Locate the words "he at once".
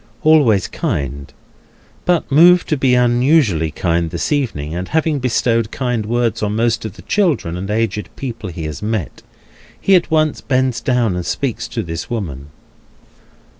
9.79-10.41